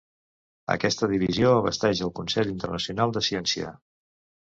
[0.75, 3.79] Aquesta divisió abasteix el Consell Internacional de Ciència.